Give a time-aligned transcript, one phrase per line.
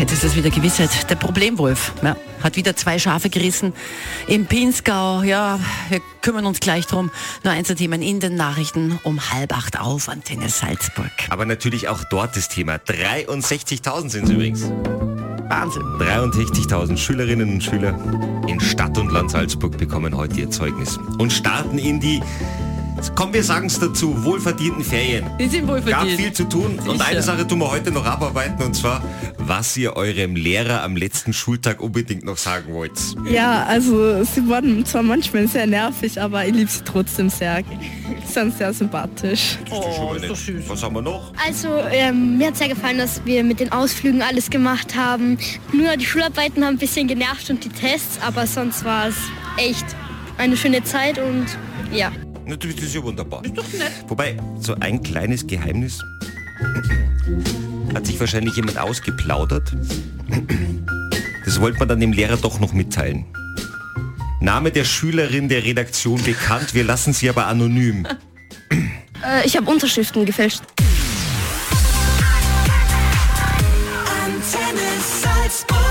[0.00, 1.10] jetzt ist es wieder Gewissheit.
[1.10, 3.74] Der Problemwolf ja, hat wieder zwei Schafe gerissen
[4.26, 5.22] im Pinzgau.
[5.22, 7.10] Ja, wir kümmern uns gleich drum.
[7.44, 11.10] Nur Einzelthemen in den Nachrichten um halb acht auf Antenne Salzburg.
[11.28, 12.76] Aber natürlich auch dort das Thema.
[12.76, 14.62] 63.000 sind es übrigens.
[15.50, 15.82] Wahnsinn.
[15.82, 17.98] 63.000 Schülerinnen und Schüler
[18.46, 22.22] in Stadt und Land Salzburg bekommen heute ihr Zeugnis und starten in die
[23.14, 25.26] Kommen wir sagen es dazu, wohlverdienten Ferien.
[25.38, 25.96] Die sind wohlverdient.
[25.96, 26.90] Gab viel zu tun Sicher.
[26.90, 29.02] und eine Sache tun wir heute noch abarbeiten und zwar,
[29.38, 32.92] was ihr eurem Lehrer am letzten Schultag unbedingt noch sagen wollt.
[33.30, 37.62] Ja, also sie wurden zwar manchmal sehr nervig, aber ich liebe sie trotzdem sehr.
[38.26, 39.58] Sie sind sehr sympathisch.
[39.70, 40.68] Oh, ist doch süß.
[40.68, 41.32] Was haben wir noch?
[41.46, 45.38] Also ähm, mir hat sehr gefallen, dass wir mit den Ausflügen alles gemacht haben.
[45.72, 49.16] Nur die Schularbeiten haben ein bisschen genervt und die Tests, aber sonst war es
[49.56, 49.86] echt
[50.38, 51.46] eine schöne Zeit und
[51.92, 52.12] ja.
[52.50, 53.44] Natürlich, das ist ja wunderbar.
[53.44, 53.92] Ist doch nett.
[54.08, 56.02] Wobei, so ein kleines Geheimnis
[57.94, 59.72] hat sich wahrscheinlich jemand ausgeplaudert.
[61.44, 63.24] Das wollte man dann dem Lehrer doch noch mitteilen.
[64.40, 68.04] Name der Schülerin der Redaktion bekannt, wir lassen sie aber anonym.
[69.24, 70.62] Äh, ich habe Unterschriften gefälscht.
[74.24, 74.80] Antenne
[75.22, 75.89] Salzburg.